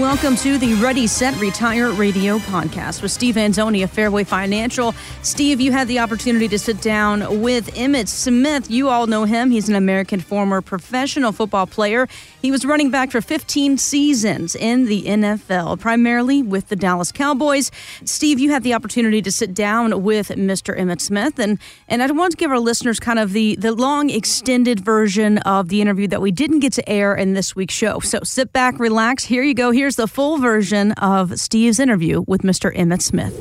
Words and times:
Welcome 0.00 0.36
to 0.36 0.56
the 0.56 0.72
Ready, 0.76 1.06
Set, 1.06 1.38
Retire 1.38 1.90
radio 1.90 2.38
podcast 2.38 3.02
with 3.02 3.12
Steve 3.12 3.34
Anzoni 3.34 3.84
of 3.84 3.90
Fairway 3.90 4.24
Financial. 4.24 4.94
Steve, 5.20 5.60
you 5.60 5.70
had 5.70 5.86
the 5.86 5.98
opportunity 5.98 6.48
to 6.48 6.58
sit 6.58 6.80
down 6.80 7.42
with 7.42 7.74
Emmitt 7.74 8.08
Smith. 8.08 8.70
You 8.70 8.88
all 8.88 9.06
know 9.06 9.24
him. 9.24 9.50
He's 9.50 9.68
an 9.68 9.74
American 9.74 10.20
former 10.20 10.62
professional 10.62 11.30
football 11.30 11.66
player. 11.66 12.08
He 12.40 12.50
was 12.50 12.64
running 12.64 12.90
back 12.90 13.10
for 13.10 13.20
15 13.20 13.76
seasons 13.76 14.56
in 14.56 14.86
the 14.86 15.02
NFL, 15.04 15.78
primarily 15.78 16.42
with 16.42 16.68
the 16.68 16.76
Dallas 16.76 17.12
Cowboys. 17.12 17.70
Steve, 18.06 18.40
you 18.40 18.50
had 18.50 18.62
the 18.62 18.72
opportunity 18.72 19.20
to 19.20 19.30
sit 19.30 19.52
down 19.52 20.02
with 20.02 20.28
Mr. 20.28 20.76
Emmitt 20.76 21.02
Smith, 21.02 21.38
and, 21.38 21.58
and 21.86 22.02
I 22.02 22.10
want 22.10 22.30
to 22.30 22.38
give 22.38 22.50
our 22.50 22.58
listeners 22.58 22.98
kind 22.98 23.18
of 23.18 23.34
the, 23.34 23.56
the 23.56 23.72
long, 23.72 24.08
extended 24.08 24.80
version 24.80 25.36
of 25.38 25.68
the 25.68 25.82
interview 25.82 26.08
that 26.08 26.22
we 26.22 26.30
didn't 26.30 26.60
get 26.60 26.72
to 26.72 26.88
air 26.88 27.14
in 27.14 27.34
this 27.34 27.54
week's 27.54 27.74
show. 27.74 28.00
So 28.00 28.20
sit 28.22 28.54
back, 28.54 28.78
relax. 28.78 29.24
Here 29.24 29.42
you 29.42 29.52
go. 29.54 29.70
Here 29.70 29.81
here's 29.82 29.96
the 29.96 30.06
full 30.06 30.38
version 30.38 30.92
of 30.92 31.40
Steve's 31.40 31.80
interview 31.80 32.22
with 32.28 32.42
Mr. 32.42 32.72
Emmitt 32.76 33.02
Smith. 33.02 33.34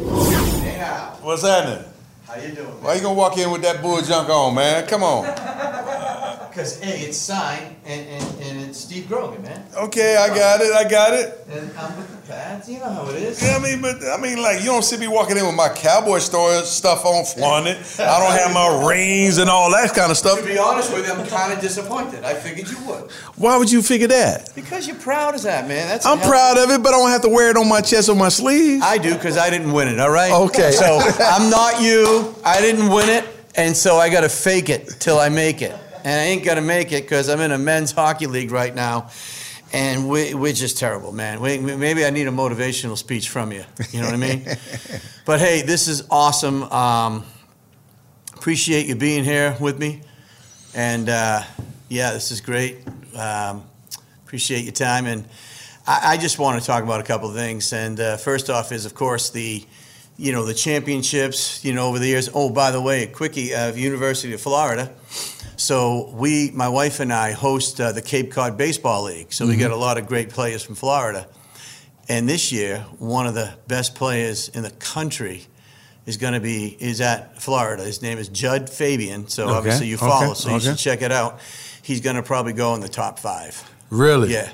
What's 1.21 1.43
happening? 1.43 1.85
How 2.25 2.35
you 2.41 2.49
doing? 2.55 2.81
Why 2.81 2.95
you 2.95 3.01
gonna 3.01 3.13
walk 3.13 3.37
in 3.37 3.51
with 3.51 3.61
that 3.61 3.79
bull 3.79 4.01
junk 4.01 4.27
on, 4.27 4.55
man? 4.55 4.87
Come 4.87 5.03
on. 5.03 5.25
Because 6.51 6.81
hey, 6.81 7.05
it's 7.05 7.15
signed 7.17 7.77
and, 7.85 8.09
and, 8.09 8.41
and 8.41 8.69
it's 8.69 8.77
Steve 8.77 9.07
Grogan, 9.07 9.41
man. 9.41 9.63
Okay, 9.73 10.17
I 10.17 10.27
got 10.35 10.59
it. 10.59 10.73
I 10.73 10.83
got 10.83 11.13
it. 11.13 11.47
And 11.49 11.71
I'm 11.77 11.95
with 11.95 12.11
the 12.11 12.20
pads. 12.31 12.69
You 12.69 12.79
know 12.79 12.89
how 12.89 13.07
it 13.09 13.15
is. 13.15 13.41
Yeah, 13.41 13.57
I 13.57 13.59
mean, 13.59 13.81
but 13.81 14.03
I 14.03 14.17
mean, 14.17 14.41
like 14.41 14.59
you 14.59 14.67
don't 14.67 14.83
see 14.83 14.97
me 14.97 15.07
walking 15.07 15.37
in 15.37 15.45
with 15.45 15.55
my 15.55 15.69
cowboy 15.69 16.19
store 16.19 16.61
stuff 16.63 17.05
on, 17.05 17.25
flaunting. 17.25 17.75
I 17.99 18.19
don't 18.19 18.31
have 18.31 18.53
my 18.53 18.87
rings 18.87 19.37
and 19.37 19.49
all 19.49 19.71
that 19.71 19.93
kind 19.93 20.11
of 20.11 20.17
stuff. 20.17 20.39
To 20.39 20.45
be 20.45 20.57
honest 20.57 20.93
with 20.93 21.05
you, 21.05 21.13
I'm 21.13 21.27
kind 21.27 21.53
of 21.53 21.59
disappointed. 21.59 22.23
I 22.23 22.33
figured 22.33 22.69
you 22.69 22.77
would. 22.87 23.11
Why 23.35 23.57
would 23.57 23.71
you 23.71 23.81
figure 23.81 24.07
that? 24.07 24.51
Because 24.55 24.87
you're 24.87 24.97
proud 24.97 25.35
of 25.35 25.43
that, 25.43 25.67
man. 25.67 25.87
That's 25.87 26.05
I'm 26.05 26.19
proud 26.19 26.57
of 26.57 26.69
it, 26.71 26.81
but 26.81 26.93
I 26.93 26.97
don't 26.97 27.09
have 27.09 27.21
to 27.21 27.29
wear 27.29 27.49
it 27.49 27.57
on 27.57 27.67
my 27.67 27.81
chest 27.81 28.09
or 28.09 28.15
my 28.15 28.29
sleeve. 28.29 28.81
I 28.81 28.97
do 28.97 29.13
because 29.13 29.37
I 29.37 29.49
didn't 29.49 29.71
win 29.71 29.87
it. 29.87 29.99
All 29.99 30.11
right. 30.11 30.31
Okay. 30.31 30.71
So 30.71 30.85
I'm 31.19 31.49
not 31.49 31.81
you. 31.81 32.35
I 32.43 32.61
didn't 32.61 32.89
win 32.89 33.09
it, 33.09 33.25
and 33.55 33.75
so 33.75 33.97
I 33.97 34.09
got 34.09 34.21
to 34.21 34.29
fake 34.29 34.69
it 34.69 34.95
till 34.99 35.19
I 35.19 35.29
make 35.29 35.61
it. 35.61 35.75
And 36.03 36.19
I 36.19 36.23
ain't 36.23 36.43
gonna 36.43 36.61
make 36.61 36.91
it 36.91 37.03
because 37.03 37.29
I'm 37.29 37.41
in 37.41 37.51
a 37.51 37.59
men's 37.59 37.91
hockey 37.91 38.25
league 38.25 38.51
right 38.51 38.73
now, 38.73 39.11
and 39.73 40.09
we, 40.09 40.33
we're 40.33 40.53
just 40.53 40.77
terrible, 40.77 41.11
man. 41.11 41.39
We, 41.39 41.57
maybe 41.57 42.05
I 42.05 42.09
need 42.09 42.27
a 42.27 42.31
motivational 42.31 42.97
speech 42.97 43.29
from 43.29 43.51
you. 43.51 43.63
You 43.91 44.01
know 44.01 44.07
what 44.07 44.13
I 44.13 44.17
mean? 44.17 44.45
but 45.25 45.39
hey, 45.39 45.61
this 45.61 45.87
is 45.87 46.03
awesome. 46.09 46.63
Um, 46.63 47.25
appreciate 48.35 48.87
you 48.87 48.95
being 48.95 49.23
here 49.23 49.55
with 49.59 49.79
me, 49.79 50.01
and 50.75 51.07
uh, 51.07 51.43
yeah, 51.89 52.11
this 52.11 52.31
is 52.31 52.41
great. 52.41 52.79
Um, 53.15 53.63
appreciate 54.25 54.63
your 54.63 54.73
time, 54.73 55.05
and 55.05 55.25
I, 55.87 56.13
I, 56.13 56.17
just 56.17 56.39
want 56.39 56.59
to 56.59 56.65
talk 56.65 56.83
about 56.83 56.99
a 56.99 57.03
couple 57.03 57.29
of 57.29 57.35
things. 57.35 57.71
And 57.71 57.99
uh, 57.99 58.17
first 58.17 58.49
off 58.49 58.71
is, 58.71 58.85
of 58.85 58.93
course, 58.93 59.29
the 59.29 59.65
you 60.17 60.31
know 60.31 60.45
the 60.45 60.53
championships. 60.53 61.63
You 61.63 61.73
know, 61.73 61.87
over 61.87 61.99
the 61.99 62.07
years. 62.07 62.29
Oh, 62.33 62.49
by 62.49 62.71
the 62.71 62.81
way, 62.81 63.03
a 63.03 63.07
quickie 63.07 63.53
of 63.53 63.77
University 63.77 64.33
of 64.33 64.41
Florida 64.41 64.91
so 65.61 66.09
we, 66.15 66.49
my 66.51 66.69
wife 66.69 66.99
and 66.99 67.13
I, 67.13 67.33
host 67.33 67.79
uh, 67.79 67.91
the 67.91 68.01
Cape 68.01 68.31
Cod 68.31 68.57
Baseball 68.57 69.03
League. 69.03 69.31
So 69.31 69.43
mm-hmm. 69.43 69.51
we 69.51 69.57
get 69.57 69.69
a 69.69 69.75
lot 69.75 69.99
of 69.99 70.07
great 70.07 70.29
players 70.29 70.63
from 70.63 70.73
Florida. 70.73 71.27
And 72.09 72.27
this 72.27 72.51
year, 72.51 72.79
one 72.97 73.27
of 73.27 73.35
the 73.35 73.53
best 73.67 73.93
players 73.93 74.49
in 74.49 74.63
the 74.63 74.71
country 74.71 75.45
is 76.07 76.17
going 76.17 76.33
to 76.33 76.39
be 76.39 76.75
is 76.79 76.99
at 76.99 77.41
Florida. 77.41 77.83
His 77.83 78.01
name 78.01 78.17
is 78.17 78.27
Jud 78.27 78.71
Fabian. 78.71 79.27
So 79.27 79.45
okay. 79.45 79.53
obviously 79.53 79.87
you 79.87 79.97
follow, 79.97 80.31
okay. 80.31 80.33
so 80.33 80.49
you 80.49 80.55
okay. 80.55 80.65
should 80.65 80.77
check 80.79 81.03
it 81.03 81.11
out. 81.11 81.39
He's 81.83 82.01
going 82.01 82.15
to 82.15 82.23
probably 82.23 82.53
go 82.53 82.73
in 82.73 82.81
the 82.81 82.89
top 82.89 83.19
five. 83.19 83.63
Really? 83.91 84.33
Yeah. 84.33 84.49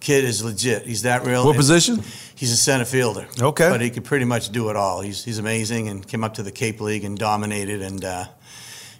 Kid 0.00 0.24
is 0.24 0.44
legit. 0.44 0.82
He's 0.82 1.02
that 1.02 1.24
real. 1.24 1.46
What 1.46 1.56
position? 1.56 2.02
He's 2.34 2.52
a 2.52 2.56
center 2.56 2.84
fielder. 2.84 3.26
Okay. 3.40 3.70
But 3.70 3.80
he 3.80 3.88
could 3.88 4.04
pretty 4.04 4.26
much 4.26 4.50
do 4.50 4.68
it 4.68 4.76
all. 4.76 5.00
He's 5.00 5.24
he's 5.24 5.38
amazing 5.38 5.88
and 5.88 6.06
came 6.06 6.22
up 6.22 6.34
to 6.34 6.42
the 6.42 6.52
Cape 6.52 6.82
League 6.82 7.04
and 7.04 7.16
dominated 7.16 7.80
and. 7.80 8.04
Uh, 8.04 8.24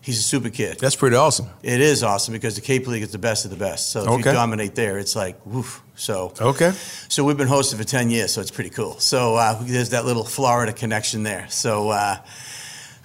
he's 0.07 0.21
a 0.21 0.23
super 0.23 0.51
kid. 0.51 0.79
That's 0.79 0.95
pretty 0.95 1.17
awesome. 1.17 1.49
It 1.65 1.81
is 1.81 2.05
awesome 2.05 2.33
because 2.33 2.55
the 2.55 2.61
Cape 2.61 2.87
League 2.87 3.03
is 3.03 3.11
the 3.11 3.19
best 3.19 3.45
of 3.45 3.51
the 3.51 3.57
best. 3.57 3.91
So 3.91 4.03
if 4.03 4.09
okay. 4.09 4.31
you 4.31 4.37
dominate 4.37 4.77
there, 4.77 4.99
it's 4.99 5.17
like 5.17 5.45
woof. 5.45 5.83
So 5.97 6.33
okay. 6.41 6.71
So 7.09 7.25
we've 7.25 7.37
been 7.37 7.49
hosting 7.49 7.79
for 7.79 7.85
ten 7.85 8.09
years, 8.09 8.33
so 8.33 8.41
it's 8.41 8.53
pretty 8.53 8.71
cool. 8.71 8.99
So 9.01 9.35
uh, 9.35 9.59
there's 9.61 9.91
that 9.91 10.07
little 10.07 10.25
Florida 10.25 10.73
connection 10.73 11.25
there. 11.25 11.47
So. 11.51 11.91
Uh, 11.91 12.17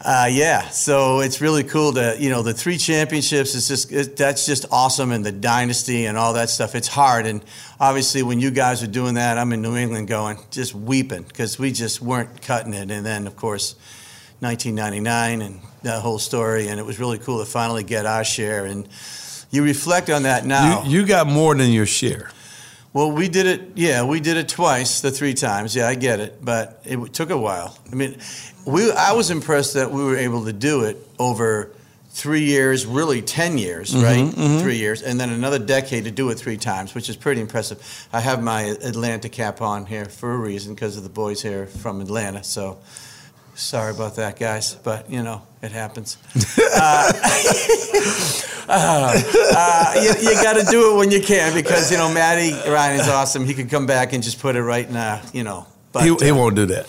uh, 0.03 0.28
yeah, 0.31 0.67
so 0.69 1.19
it's 1.19 1.41
really 1.41 1.63
cool 1.63 1.94
to 1.94 2.16
you 2.17 2.31
know 2.31 2.41
the 2.41 2.56
three 2.56 2.79
championships. 2.79 3.53
It's 3.53 3.68
just 3.68 3.91
it, 3.91 4.18
that's 4.18 4.47
just 4.47 4.66
awesome, 4.72 5.12
and 5.12 5.23
the 5.23 5.31
dynasty 5.31 6.07
and 6.07 6.18
all 6.18 6.33
that 6.33 6.50
stuff. 6.50 6.73
It's 6.73 6.88
hard, 6.88 7.28
and 7.28 7.45
obviously 7.79 8.23
when 8.23 8.39
you 8.39 8.50
guys 8.50 8.81
are 8.81 8.88
doing 8.88 9.13
that, 9.13 9.38
I'm 9.38 9.53
in 9.53 9.62
New 9.62 9.75
England 9.75 10.07
going 10.07 10.39
just 10.50 10.73
weeping 10.73 11.22
because 11.22 11.59
we 11.59 11.72
just 11.72 12.01
weren't 12.01 12.41
cutting 12.41 12.73
it. 12.73 12.89
And 12.89 13.06
then 13.06 13.28
of 13.28 13.35
course, 13.35 13.75
1999 14.39 15.44
and 15.44 15.62
that 15.84 16.02
whole 16.02 16.19
story, 16.19 16.68
and 16.68 16.80
it 16.80 16.86
was 16.86 17.00
really 17.00 17.18
cool 17.18 17.40
to 17.40 17.46
finally 17.46 17.84
get 17.84 18.06
our 18.06 18.24
share. 18.24 18.66
And 18.66 18.88
you 19.50 19.64
reflect 19.64 20.09
on 20.09 20.24
that 20.24 20.46
now. 20.46 20.84
You, 20.84 21.02
you 21.02 21.08
got 21.08 21.28
more 21.28 21.56
than 21.56 21.72
your 21.72 21.86
share. 21.86 22.31
Well, 22.94 23.12
we 23.12 23.30
did 23.30 23.46
it. 23.46 23.72
Yeah, 23.75 24.03
we 24.03 24.19
did 24.19 24.36
it 24.36 24.50
twice, 24.50 25.00
the 25.00 25.12
three 25.12 25.34
times. 25.34 25.75
Yeah, 25.75 25.88
I 25.88 25.96
get 25.96 26.19
it, 26.19 26.44
but 26.44 26.81
it 26.84 27.14
took 27.14 27.30
a 27.30 27.38
while. 27.38 27.78
I 27.90 27.96
mean, 27.96 28.18
we. 28.66 28.92
I 28.92 29.14
was 29.14 29.31
impressed 29.31 29.75
that 29.75 29.92
we 29.92 30.03
were 30.03 30.18
able 30.18 30.44
to 30.46 30.53
do 30.53 30.84
it 30.84 30.97
over 31.18 31.72
three 32.09 32.44
years, 32.44 32.86
really 32.86 33.22
ten 33.22 33.58
years, 33.58 33.94
mm-hmm, 33.94 34.03
right? 34.03 34.36
Mm-hmm. 34.36 34.59
Three 34.59 34.75
years, 34.75 35.02
and 35.03 35.18
then 35.18 35.30
another 35.30 35.58
decade 35.58 36.03
to 36.03 36.12
do 36.12 36.30
it 36.31 36.36
three 36.36 36.58
times, 36.58 36.94
which 36.94 37.08
is 37.08 37.16
pretty 37.16 37.40
impressive. 37.40 38.08
I 38.12 38.19
have 38.19 38.44
my 38.44 38.63
Atlanta 38.63 39.30
cap 39.30 39.62
on 39.62 39.86
here 39.86 40.03
for 40.03 40.34
a 40.34 40.38
reason 40.38 40.75
because 40.75 40.98
of 40.98 41.03
the 41.03 41.09
boys 41.09 41.42
here 41.42 41.68
from 41.68 42.02
Atlanta. 42.02 42.44
So 42.44 42.80
Sorry 43.53 43.94
about 43.94 44.16
that, 44.16 44.39
guys, 44.39 44.75
but 44.75 45.09
you 45.09 45.23
know 45.23 45.41
it 45.62 45.72
happens. 45.72 46.17
uh, 46.57 47.12
uh, 48.67 49.22
uh, 49.56 49.94
you, 50.01 50.29
you 50.29 50.34
got 50.41 50.53
to 50.53 50.66
do 50.72 50.94
it 50.94 50.97
when 50.97 51.12
you 51.12 51.22
can 51.22 51.53
because 51.53 51.91
you 51.91 51.97
know 51.97 52.12
Matty 52.12 52.53
Ryan 52.69 53.00
is 53.00 53.07
awesome. 53.07 53.45
He 53.45 53.53
could 53.53 53.69
come 53.69 53.85
back 53.85 54.13
and 54.13 54.23
just 54.23 54.39
put 54.39 54.56
it 54.56 54.63
right 54.63 54.88
in, 54.88 54.95
a, 54.95 55.22
you 55.34 55.44
know. 55.44 55.67
But, 55.91 56.03
he, 56.03 56.16
he 56.25 56.31
won't 56.31 56.56
do 56.56 56.66
that. 56.67 56.88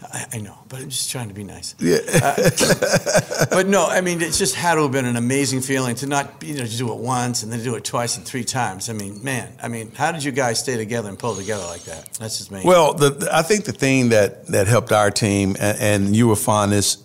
I, 0.00 0.26
I, 0.34 0.38
know, 0.38 0.56
but 0.68 0.80
I'm 0.80 0.90
just 0.90 1.10
trying 1.10 1.28
to 1.28 1.34
be 1.34 1.42
nice. 1.42 1.74
Yeah. 1.80 1.98
Uh, 2.22 3.46
but 3.50 3.66
no, 3.66 3.86
I 3.86 4.00
mean, 4.00 4.22
it 4.22 4.32
just 4.32 4.54
had 4.54 4.76
to 4.76 4.82
have 4.82 4.92
been 4.92 5.06
an 5.06 5.16
amazing 5.16 5.60
feeling 5.60 5.96
to 5.96 6.06
not, 6.06 6.42
you 6.42 6.54
know, 6.54 6.64
to 6.64 6.76
do 6.76 6.92
it 6.92 6.98
once 6.98 7.42
and 7.42 7.52
then 7.52 7.64
do 7.64 7.74
it 7.74 7.84
twice 7.84 8.16
and 8.16 8.24
three 8.24 8.44
times. 8.44 8.88
I 8.88 8.92
mean, 8.92 9.22
man, 9.24 9.52
I 9.60 9.66
mean, 9.66 9.92
how 9.92 10.12
did 10.12 10.22
you 10.22 10.30
guys 10.30 10.60
stay 10.60 10.76
together 10.76 11.08
and 11.08 11.18
pull 11.18 11.34
together 11.34 11.64
like 11.64 11.82
that? 11.84 12.12
That's 12.14 12.38
just 12.38 12.52
me. 12.52 12.62
Well, 12.64 12.94
the, 12.94 13.28
I 13.32 13.42
think 13.42 13.64
the 13.64 13.72
thing 13.72 14.10
that 14.10 14.46
that 14.46 14.68
helped 14.68 14.92
our 14.92 15.10
team, 15.10 15.56
and, 15.58 15.78
and 15.78 16.16
you 16.16 16.28
will 16.28 16.36
find 16.36 16.70
this 16.70 17.02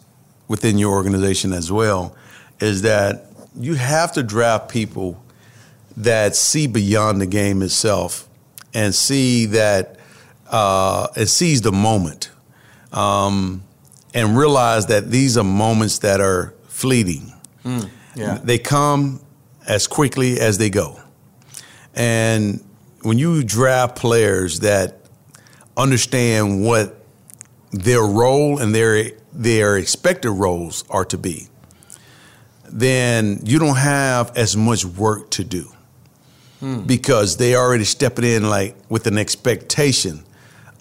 within 0.48 0.78
your 0.78 0.94
organization 0.94 1.52
as 1.52 1.72
well, 1.72 2.16
is 2.60 2.84
that 2.84 3.26
you 3.60 3.74
have 3.74 4.12
to 4.14 4.24
draft 4.24 4.70
people 4.70 5.22
that 5.98 6.36
see 6.36 6.68
beyond 6.68 7.22
the 7.22 7.26
game 7.26 7.62
itself 7.64 8.28
and 8.74 8.94
see 8.94 9.48
that 9.48 9.98
uh, 10.52 11.08
and 11.16 11.28
seize 11.28 11.62
the 11.62 11.72
moment 11.72 12.30
um, 12.94 13.64
and 14.14 14.38
realize 14.38 14.86
that 14.88 15.10
these 15.10 15.38
are 15.38 15.44
moments 15.44 16.00
that 16.00 16.22
are 16.22 16.54
fleeting. 16.68 17.34
Mm, 17.66 17.90
yeah. 18.16 18.40
They 18.44 18.60
come 18.60 19.22
as 19.68 19.88
quickly 19.88 20.40
as 20.40 20.58
they 20.58 20.70
go. 20.70 21.00
And 21.96 22.64
when 23.02 23.18
you 23.18 23.44
draft 23.44 23.96
players 23.96 24.60
that 24.62 25.00
understand 25.76 26.64
what 26.64 27.04
their 27.72 28.04
role 28.04 28.60
and 28.60 28.74
their 28.74 29.12
their 29.32 29.78
expected 29.78 30.32
roles 30.32 30.84
are 30.90 31.06
to 31.06 31.18
be, 31.18 31.48
then 32.70 33.40
you 33.44 33.58
don't 33.58 33.78
have 33.78 34.36
as 34.38 34.56
much 34.56 34.86
work 34.86 35.32
to 35.32 35.44
do. 35.44 35.72
Mm. 36.62 36.86
Because 36.88 37.38
they 37.38 37.56
already 37.56 37.84
stepping 37.84 38.26
in 38.26 38.50
like 38.50 38.76
with 38.90 39.08
an 39.08 39.18
expectation 39.18 40.24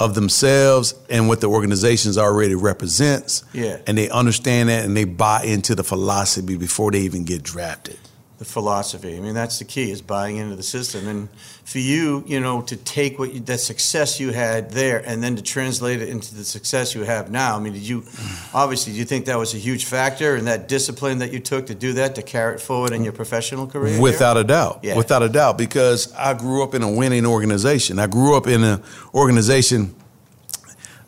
of 0.00 0.14
themselves 0.14 0.94
and 1.08 1.28
what 1.28 1.40
the 1.40 1.48
organizations 1.48 2.18
already 2.18 2.54
represents. 2.54 3.44
Yeah. 3.52 3.78
And 3.86 3.96
they 3.96 4.08
understand 4.10 4.68
that 4.68 4.84
and 4.84 4.96
they 4.96 5.04
buy 5.04 5.44
into 5.44 5.74
the 5.74 5.84
philosophy 5.84 6.56
before 6.56 6.90
they 6.90 7.00
even 7.00 7.24
get 7.24 7.42
drafted. 7.42 7.98
Philosophy. 8.44 9.16
I 9.16 9.20
mean, 9.20 9.34
that's 9.34 9.58
the 9.58 9.64
key 9.64 9.90
is 9.90 10.02
buying 10.02 10.36
into 10.36 10.56
the 10.56 10.62
system. 10.62 11.08
And 11.08 11.28
for 11.64 11.78
you, 11.78 12.24
you 12.26 12.40
know, 12.40 12.62
to 12.62 12.76
take 12.76 13.18
what 13.18 13.34
you, 13.34 13.40
that 13.40 13.58
success 13.58 14.18
you 14.20 14.30
had 14.32 14.70
there 14.70 14.98
and 15.06 15.22
then 15.22 15.36
to 15.36 15.42
translate 15.42 16.02
it 16.02 16.08
into 16.08 16.34
the 16.34 16.44
success 16.44 16.94
you 16.94 17.02
have 17.02 17.30
now. 17.30 17.56
I 17.56 17.60
mean, 17.60 17.72
did 17.72 17.86
you 17.86 18.04
obviously 18.52 18.92
do 18.92 18.98
you 18.98 19.04
think 19.04 19.26
that 19.26 19.38
was 19.38 19.54
a 19.54 19.58
huge 19.58 19.84
factor 19.84 20.34
and 20.34 20.46
that 20.46 20.68
discipline 20.68 21.18
that 21.18 21.32
you 21.32 21.40
took 21.40 21.66
to 21.66 21.74
do 21.74 21.94
that 21.94 22.14
to 22.16 22.22
carry 22.22 22.54
it 22.54 22.60
forward 22.60 22.92
in 22.92 23.04
your 23.04 23.12
professional 23.12 23.66
career? 23.66 24.00
Without 24.00 24.36
a 24.36 24.44
doubt. 24.44 24.80
Yeah. 24.82 24.96
Without 24.96 25.22
a 25.22 25.28
doubt 25.28 25.58
because 25.58 26.12
I 26.14 26.34
grew 26.34 26.62
up 26.62 26.74
in 26.74 26.82
a 26.82 26.90
winning 26.90 27.26
organization. 27.26 27.98
I 27.98 28.06
grew 28.06 28.36
up 28.36 28.46
in 28.46 28.62
an 28.64 28.82
organization 29.14 29.94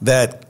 that 0.03 0.47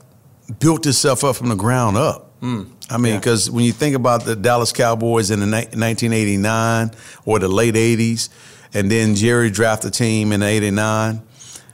built 0.59 0.85
itself 0.85 1.23
up 1.23 1.35
from 1.35 1.49
the 1.49 1.55
ground 1.55 1.97
up. 1.97 2.24
Mm. 2.45 2.67
I 2.91 2.97
mean, 2.97 3.15
because 3.15 3.47
yeah. 3.47 3.55
when 3.55 3.65
you 3.65 3.71
think 3.71 3.95
about 3.95 4.23
the 4.23 4.35
Dallas 4.35 4.71
Cowboys 4.71 5.31
in 5.31 5.39
the 5.39 5.47
ni- 5.47 5.51
1989 5.53 6.91
or 7.25 7.39
the 7.39 7.47
late 7.47 7.73
80s, 7.73 8.29
and 8.71 8.91
then 8.91 9.15
Jerry 9.15 9.49
drafted 9.49 9.91
the 9.91 9.95
team 9.95 10.31
in 10.31 10.43
'89, 10.43 11.21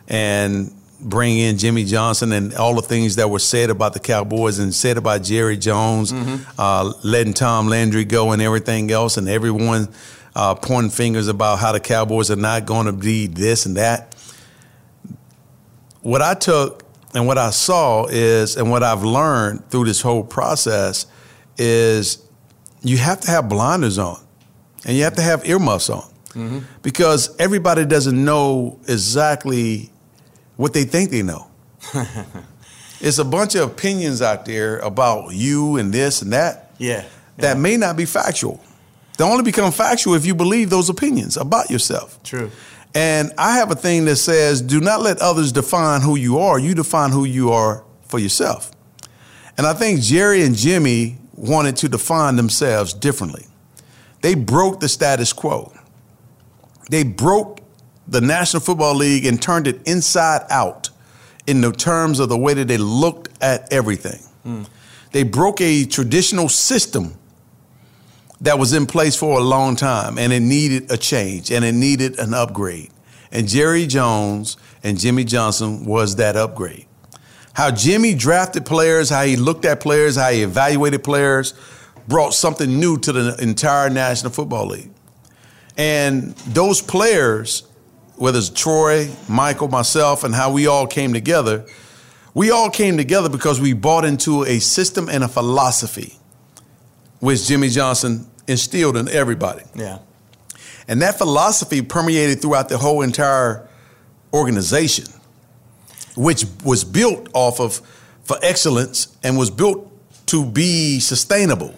and 0.08 0.72
bring 1.02 1.40
in 1.40 1.58
Jimmy 1.58 1.84
Johnson 1.84 2.32
and 2.32 2.54
all 2.54 2.76
the 2.76 2.82
things 2.82 3.18
that 3.18 3.30
were 3.30 3.40
said 3.40 3.70
about 3.70 3.94
the 3.94 4.00
Cowboys 4.00 4.60
and 4.60 4.74
said 4.74 4.98
about 4.98 5.24
Jerry 5.24 5.58
Jones, 5.58 6.14
mm-hmm. 6.14 6.44
uh, 6.58 6.94
letting 7.04 7.34
Tom 7.34 7.68
Landry 7.68 8.06
go 8.06 8.32
and 8.32 8.42
everything 8.42 8.92
else, 8.92 9.18
and 9.18 9.28
everyone 9.28 9.90
uh, 10.36 10.56
pointing 10.56 10.92
fingers 10.92 11.28
about 11.28 11.60
how 11.60 11.74
the 11.74 11.82
Cowboys 11.82 12.32
are 12.32 12.38
not 12.38 12.66
going 12.66 12.86
to 12.86 12.94
be 12.94 13.28
this 13.28 13.66
and 13.66 13.76
that. 13.76 14.16
What 16.02 16.22
I 16.22 16.34
took 16.34 16.81
and 17.14 17.28
what 17.28 17.38
I 17.38 17.50
saw 17.50 18.06
is, 18.08 18.56
and 18.56 18.70
what 18.70 18.84
I've 18.84 19.04
learned 19.04 19.70
through 19.70 19.86
this 19.86 20.02
whole 20.02 20.24
process 20.24 21.06
is 21.58 22.24
you 22.82 22.98
have 22.98 23.22
to 23.22 23.32
have 23.32 23.50
blinders 23.50 23.98
on 23.98 24.20
and 24.86 24.96
you 24.96 25.04
have 25.04 25.16
to 25.16 25.22
have 25.22 25.48
earmuffs 25.48 25.90
on 25.90 26.04
mm-hmm. 26.30 26.60
because 26.82 27.36
everybody 27.38 27.86
doesn't 27.86 28.24
know 28.24 28.80
exactly 28.88 29.92
what 30.56 30.74
they 30.74 30.84
think 30.84 31.12
they 31.12 31.22
know. 31.22 31.48
it's 33.02 33.18
a 33.18 33.26
bunch 33.26 33.56
of 33.56 33.70
opinions 33.70 34.22
out 34.22 34.46
there 34.46 34.80
about 34.80 35.34
you 35.34 35.78
and 35.78 35.94
this 35.94 36.22
and 36.22 36.34
that. 36.34 36.72
Yeah. 36.78 37.06
That 37.38 37.56
yeah. 37.56 37.62
may 37.62 37.78
not 37.78 37.98
be 37.98 38.06
factual. 38.06 38.64
They 39.18 39.24
only 39.24 39.44
become 39.44 39.72
factual 39.72 40.16
if 40.16 40.26
you 40.26 40.34
believe 40.34 40.70
those 40.70 40.90
opinions 40.90 41.38
about 41.38 41.70
yourself. 41.70 42.22
True. 42.24 42.52
And 42.94 43.32
I 43.38 43.58
have 43.58 43.72
a 43.72 43.76
thing 43.76 44.06
that 44.06 44.18
says 44.18 44.62
do 44.62 44.80
not 44.80 45.02
let 45.02 45.20
others 45.20 45.52
define 45.52 46.02
who 46.02 46.16
you 46.16 46.40
are. 46.40 46.60
You 46.60 46.76
define 46.76 47.12
who 47.12 47.26
you 47.26 47.52
are 47.52 47.84
for 48.04 48.20
yourself. 48.20 48.72
And 49.58 49.66
I 49.66 49.74
think 49.74 50.02
Jerry 50.02 50.44
and 50.44 50.56
Jimmy 50.56 51.18
wanted 51.34 51.78
to 51.78 51.90
define 51.90 52.36
themselves 52.36 52.94
differently. 52.94 53.46
They 54.22 54.36
broke 54.36 54.80
the 54.80 54.90
status 54.90 55.34
quo. 55.34 55.74
They 56.90 57.04
broke 57.04 57.62
the 58.08 58.22
National 58.22 58.62
Football 58.62 58.96
League 58.96 59.26
and 59.26 59.42
turned 59.42 59.68
it 59.68 59.82
inside 59.88 60.42
out 60.50 60.90
in 61.48 61.62
the 61.62 61.72
terms 61.72 62.20
of 62.20 62.30
the 62.30 62.38
way 62.38 62.54
that 62.54 62.68
they 62.68 62.78
looked 62.78 63.30
at 63.42 63.72
everything. 63.72 64.20
Mm. 64.46 64.68
They 65.12 65.24
broke 65.24 65.62
a 65.62 65.86
traditional 65.86 66.50
system 66.50 67.18
that 68.42 68.58
was 68.58 68.74
in 68.74 68.88
place 68.88 69.16
for 69.16 69.40
a 69.40 69.44
long 69.44 69.76
time 69.76 70.18
and 70.18 70.34
it 70.34 70.40
needed 70.40 70.92
a 70.92 70.98
change 70.98 71.52
and 71.52 71.64
it 71.64 71.74
needed 71.74 72.20
an 72.20 72.34
upgrade. 72.34 72.90
And 73.32 73.48
Jerry 73.48 73.88
Jones 73.88 74.58
and 74.84 75.00
Jimmy 75.00 75.24
Johnson 75.24 75.86
was 75.86 76.18
that 76.18 76.36
upgrade. 76.36 76.88
How 77.54 77.70
Jimmy 77.70 78.16
drafted 78.16 78.66
players, 78.66 79.10
how 79.10 79.24
he 79.24 79.36
looked 79.36 79.66
at 79.66 79.80
players, 79.80 80.16
how 80.16 80.32
he 80.32 80.42
evaluated 80.42 81.04
players, 81.04 81.54
brought 82.08 82.34
something 82.34 82.80
new 82.80 82.98
to 83.00 83.12
the 83.12 83.38
entire 83.42 83.90
National 83.90 84.32
Football 84.32 84.68
League. 84.68 84.90
And 85.78 86.32
those 86.48 86.82
players, 86.82 87.64
whether 88.16 88.40
it's 88.40 88.50
Troy, 88.50 89.10
Michael, 89.30 89.68
myself, 89.68 90.24
and 90.24 90.34
how 90.34 90.52
we 90.52 90.66
all 90.68 90.88
came 90.88 91.14
together, 91.14 91.66
we 92.34 92.50
all 92.50 92.70
came 92.70 92.98
together 92.98 93.30
because 93.30 93.62
we 93.62 93.74
bought 93.74 94.06
into 94.06 94.44
a 94.44 94.60
system 94.60 95.10
and 95.10 95.24
a 95.24 95.28
philosophy 95.28 96.18
which 97.22 97.48
Jimmy 97.48 97.70
Johnson 97.70 98.28
instilled 98.52 98.98
in 98.98 99.10
everybody. 99.10 99.64
Yeah. 99.76 100.00
And 100.88 101.02
that 101.02 101.18
philosophy 101.18 101.82
permeated 101.82 102.42
throughout 102.42 102.70
the 102.70 102.78
whole 102.78 103.02
entire 103.02 103.68
organization, 104.34 105.06
which 106.16 106.46
was 106.64 106.84
built 106.84 107.30
off 107.34 107.60
of 107.60 107.82
for 108.24 108.38
excellence 108.44 109.16
and 109.24 109.38
was 109.38 109.50
built 109.50 109.88
to 110.28 110.46
be 110.46 111.00
sustainable. 111.00 111.74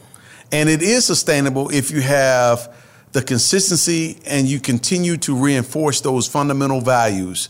And 0.51 0.69
it 0.69 0.81
is 0.81 1.05
sustainable 1.05 1.69
if 1.69 1.89
you 1.89 2.01
have 2.01 2.73
the 3.11 3.21
consistency 3.21 4.19
and 4.25 4.47
you 4.47 4.59
continue 4.59 5.17
to 5.17 5.35
reinforce 5.35 6.01
those 6.01 6.27
fundamental 6.27 6.81
values 6.81 7.49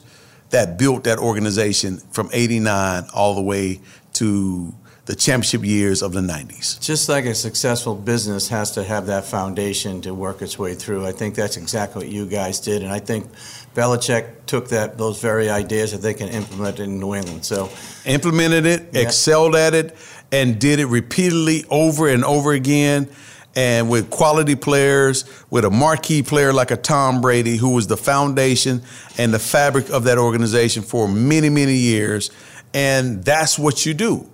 that 0.50 0.78
built 0.78 1.06
that 1.06 1.18
organization 1.18 1.98
from 2.12 2.30
89 2.32 3.06
all 3.14 3.36
the 3.36 3.42
way 3.42 3.82
to 4.14 4.74
the 5.06 5.16
championship 5.16 5.66
years 5.66 6.02
of 6.02 6.14
the 6.14 6.22
90s. 6.22 6.80
Just 6.80 7.10
like 7.10 7.26
a 7.26 7.36
successful 7.36 7.94
business 7.94 8.48
has 8.48 8.72
to 8.72 8.84
have 8.84 9.08
that 9.08 9.26
foundation 9.26 10.02
to 10.02 10.14
work 10.14 10.42
its 10.42 10.58
way 10.58 10.76
through. 10.76 11.06
I 11.06 11.12
think 11.12 11.36
that's 11.36 11.58
exactly 11.58 12.06
what 12.06 12.14
you 12.14 12.26
guys 12.26 12.62
did. 12.62 12.84
And 12.84 12.92
I 12.92 13.00
think 13.00 13.30
Belichick 13.76 14.46
took 14.46 14.70
that 14.70 14.98
those 14.98 15.20
very 15.20 15.50
ideas 15.50 15.92
that 15.92 16.02
they 16.02 16.14
can 16.14 16.30
implement 16.30 16.80
in 16.80 17.00
New 17.00 17.16
England. 17.16 17.44
So 17.44 17.70
implemented 18.06 18.66
it, 18.66 18.90
yeah. 18.94 19.02
excelled 19.02 19.56
at 19.56 19.74
it, 19.74 19.96
and 20.32 20.58
did 20.58 20.80
it 20.80 20.86
repeatedly 20.86 21.66
over 21.70 22.08
and 22.08 22.24
over 22.24 22.54
again. 22.54 23.10
And 23.56 23.90
with 23.90 24.10
quality 24.10 24.56
players, 24.56 25.26
with 25.50 25.66
a 25.66 25.70
marquee 25.70 26.24
player 26.24 26.54
like 26.54 26.72
a 26.72 26.78
Tom 26.78 27.20
Brady, 27.22 27.58
who 27.58 27.72
was 27.72 27.88
the 27.88 27.98
foundation 27.98 28.82
and 29.18 29.34
the 29.34 29.38
fabric 29.38 29.90
of 29.90 30.06
that 30.06 30.18
organization 30.18 30.82
for 30.82 31.08
many, 31.08 31.50
many 31.50 31.76
years. 31.76 32.32
And 32.74 33.24
that's 33.24 33.60
what 33.60 33.86
you 33.86 33.94
do 33.94 34.28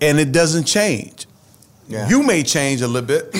and 0.00 0.18
it 0.18 0.32
doesn't 0.32 0.64
change. 0.64 1.26
Yeah. 1.88 2.08
You 2.08 2.22
may 2.22 2.42
change 2.42 2.82
a 2.82 2.88
little 2.88 3.06
bit 3.06 3.34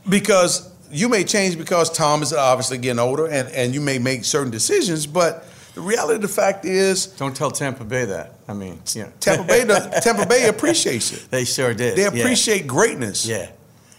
because 0.08 0.72
you 0.90 1.08
may 1.08 1.24
change 1.24 1.58
because 1.58 1.90
Tom 1.90 2.22
is 2.22 2.32
obviously 2.32 2.78
getting 2.78 2.98
older 2.98 3.26
and, 3.26 3.48
and 3.50 3.74
you 3.74 3.80
may 3.80 3.98
make 3.98 4.24
certain 4.24 4.50
decisions, 4.50 5.06
but 5.06 5.46
the 5.74 5.82
reality 5.82 6.16
of 6.16 6.22
the 6.22 6.28
fact 6.28 6.64
is 6.64 7.06
Don't 7.06 7.36
tell 7.36 7.50
Tampa 7.50 7.84
Bay 7.84 8.06
that. 8.06 8.32
I 8.48 8.54
mean, 8.54 8.80
yeah. 8.94 9.10
Tampa 9.20 9.44
Bay 9.44 9.64
Tampa 10.00 10.26
Bay 10.26 10.48
appreciates 10.48 11.12
it. 11.12 11.26
They 11.30 11.44
sure 11.44 11.74
did. 11.74 11.96
They 11.96 12.06
appreciate 12.06 12.62
yeah. 12.62 12.66
greatness. 12.66 13.26
Yeah. 13.26 13.50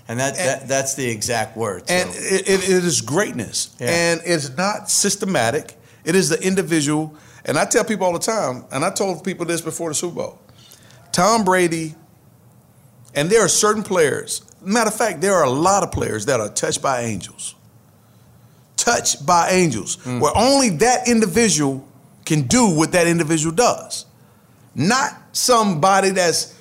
And 0.07 0.19
that, 0.19 0.37
and, 0.37 0.47
that 0.47 0.67
that's 0.67 0.95
the 0.95 1.07
exact 1.07 1.57
word. 1.57 1.87
So. 1.87 1.93
And 1.93 2.09
it, 2.15 2.47
it 2.47 2.83
is 2.83 3.01
greatness. 3.01 3.75
Yeah. 3.79 3.89
And 3.89 4.21
it's 4.25 4.55
not 4.55 4.89
systematic. 4.89 5.75
It 6.05 6.15
is 6.15 6.29
the 6.29 6.41
individual. 6.41 7.15
And 7.45 7.59
I 7.59 7.65
tell 7.65 7.83
people 7.83 8.07
all 8.07 8.13
the 8.13 8.19
time, 8.19 8.65
and 8.71 8.83
I 8.83 8.89
told 8.89 9.23
people 9.23 9.45
this 9.45 9.61
before 9.61 9.89
the 9.89 9.95
Super 9.95 10.15
Bowl. 10.15 10.39
Tom 11.17 11.43
Brady, 11.43 11.95
and 13.15 13.27
there 13.27 13.43
are 13.43 13.47
certain 13.47 13.81
players. 13.81 14.43
Matter 14.61 14.89
of 14.89 14.95
fact, 14.95 15.19
there 15.19 15.33
are 15.33 15.45
a 15.45 15.49
lot 15.49 15.81
of 15.81 15.91
players 15.91 16.27
that 16.27 16.39
are 16.39 16.47
touched 16.47 16.79
by 16.79 17.01
angels. 17.01 17.55
Touched 18.75 19.25
by 19.25 19.49
angels, 19.49 19.97
mm. 19.97 20.21
where 20.21 20.31
only 20.35 20.69
that 20.77 21.07
individual 21.07 21.83
can 22.23 22.43
do 22.43 22.69
what 22.69 22.91
that 22.91 23.07
individual 23.07 23.55
does. 23.55 24.05
Not 24.75 25.11
somebody 25.31 26.11
that's 26.11 26.55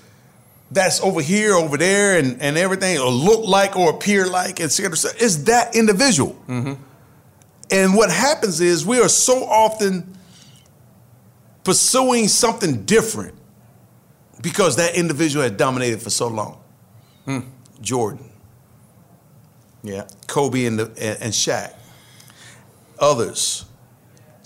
that's 0.70 1.02
over 1.02 1.20
here, 1.20 1.52
over 1.52 1.76
there, 1.76 2.19
and, 2.19 2.41
and 2.41 2.56
everything, 2.56 2.99
or 2.99 3.11
look 3.11 3.47
like 3.47 3.76
or 3.76 3.91
appear 3.91 4.26
like, 4.26 4.59
etc. 4.59 4.93
It's 5.19 5.37
that 5.44 5.76
individual. 5.76 6.32
Mm-hmm. 6.49 6.82
And 7.70 7.94
what 7.94 8.11
happens 8.11 8.62
is 8.62 8.87
we 8.87 9.00
are 9.02 9.11
so 9.11 9.45
often 9.45 10.16
pursuing 11.62 12.28
something 12.28 12.87
different 12.87 13.35
because 14.43 14.76
that 14.76 14.97
individual 14.97 15.43
had 15.43 15.57
dominated 15.57 16.02
for 16.02 16.11
so 16.11 16.28
long. 16.28 16.61
Hmm. 17.25 17.40
Jordan. 17.81 18.31
Yeah. 19.83 20.07
Kobe 20.26 20.66
and, 20.66 20.78
the, 20.78 20.85
and, 21.00 21.23
and 21.23 21.33
Shaq. 21.33 21.73
Others. 22.99 23.64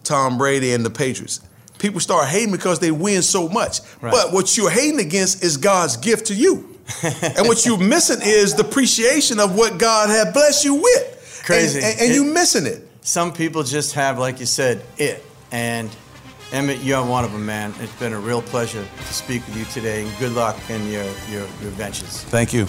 Tom 0.02 0.38
Brady 0.38 0.72
and 0.72 0.84
the 0.84 0.90
Patriots. 0.90 1.40
People 1.78 2.00
start 2.00 2.28
hating 2.28 2.52
because 2.52 2.78
they 2.78 2.90
win 2.90 3.22
so 3.22 3.48
much. 3.48 3.80
Right. 4.00 4.12
But 4.12 4.32
what 4.32 4.56
you're 4.56 4.70
hating 4.70 5.00
against 5.00 5.42
is 5.42 5.56
God's 5.56 5.96
gift 5.96 6.26
to 6.26 6.34
you. 6.34 6.78
and 7.02 7.46
what 7.46 7.64
you're 7.64 7.78
missing 7.78 8.18
is 8.22 8.54
the 8.54 8.66
appreciation 8.66 9.38
of 9.38 9.56
what 9.56 9.78
God 9.78 10.10
had 10.10 10.32
blessed 10.32 10.64
you 10.64 10.74
with. 10.74 11.42
Crazy. 11.44 11.78
And, 11.78 11.86
and, 11.86 12.00
and 12.00 12.14
you're 12.14 12.32
missing 12.32 12.66
it. 12.66 12.86
Some 13.02 13.32
people 13.32 13.62
just 13.62 13.94
have, 13.94 14.18
like 14.18 14.40
you 14.40 14.46
said, 14.46 14.82
it. 14.98 15.24
And 15.52 15.88
Emmitt, 16.50 16.84
you're 16.84 17.04
one 17.04 17.24
of 17.24 17.30
them, 17.30 17.46
man. 17.46 17.72
It's 17.78 17.94
been 17.94 18.12
a 18.12 18.18
real 18.18 18.42
pleasure 18.42 18.84
to 18.84 19.12
speak 19.12 19.46
with 19.46 19.56
you 19.56 19.64
today. 19.66 20.04
And 20.04 20.18
good 20.18 20.32
luck 20.32 20.56
in 20.68 20.84
your, 20.88 21.04
your, 21.30 21.46
your 21.62 21.70
ventures. 21.70 22.24
Thank 22.24 22.52
you. 22.52 22.66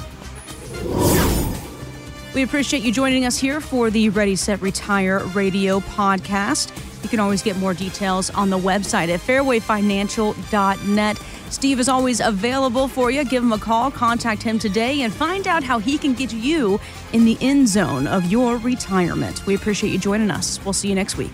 We 2.36 2.44
appreciate 2.44 2.84
you 2.84 2.94
joining 2.94 3.26
us 3.26 3.38
here 3.38 3.60
for 3.60 3.90
the 3.90 4.10
Ready, 4.10 4.36
Set, 4.36 4.62
Retire 4.62 5.20
radio 5.34 5.80
podcast. 5.80 6.72
You 7.04 7.10
can 7.10 7.20
always 7.20 7.42
get 7.42 7.58
more 7.58 7.74
details 7.74 8.30
on 8.30 8.52
the 8.52 8.60
website 8.60 9.10
at 9.10 9.20
fairwayfinancial.net. 9.20 11.18
Steve 11.50 11.80
is 11.80 11.90
always 11.90 12.22
available 12.22 12.88
for 12.88 13.10
you. 13.12 13.26
Give 13.26 13.44
him 13.44 13.52
a 13.52 13.58
call, 13.58 13.92
contact 13.92 14.44
him 14.44 14.60
today, 14.60 15.02
and 15.02 15.12
find 15.12 15.48
out 15.48 15.64
how 15.64 15.80
he 15.80 15.98
can 15.98 16.14
get 16.14 16.32
you 16.32 16.80
in 17.14 17.26
the 17.26 17.36
end 17.42 17.68
zone 17.68 18.06
of 18.08 18.32
your 18.32 18.58
retirement. 18.58 19.46
We 19.46 19.56
appreciate 19.56 19.90
you 19.92 19.98
joining 19.98 20.30
us. 20.32 20.64
We'll 20.64 20.72
see 20.74 20.88
you 20.88 20.96
next 20.96 21.18
week. 21.18 21.34